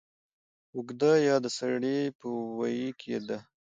[0.75, 3.37] اوږده يا د سړې په ویي کې ده